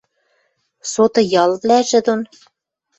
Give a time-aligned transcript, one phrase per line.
[0.91, 2.21] Соты ялвлӓжӹ дон